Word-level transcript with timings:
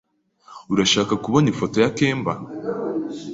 Urashaka 0.73 1.13
kubona 1.23 1.45
ifoto 1.53 1.75
ya 1.83 1.89
kemba? 1.97 2.31